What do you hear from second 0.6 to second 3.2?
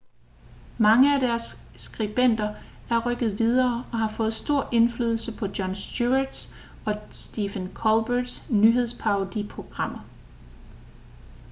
mange af deres skribenter er